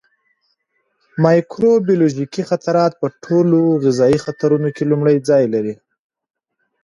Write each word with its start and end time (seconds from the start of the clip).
مایکروبیولوژیکي 1.23 2.41
خطرات 2.49 2.91
په 3.01 3.07
ټولو 3.23 3.59
غذایي 3.83 4.19
خطرونو 4.25 4.67
کې 4.75 4.83
لومړی 4.91 5.17
ځای 5.29 5.43
لري. 5.53 5.73